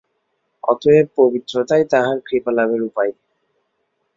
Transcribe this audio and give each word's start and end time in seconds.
অতএব 0.63 1.07
পবিত্রতাই 1.17 1.83
তাঁহার 1.91 2.17
কৃপালাভের 2.25 2.81
উপায়। 2.83 3.11